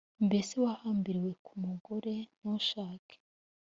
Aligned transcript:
mbese 0.25 0.53
wahambiriwe 0.63 1.31
ku 1.45 1.51
mugore 1.65 2.13
ntushake 2.37 3.15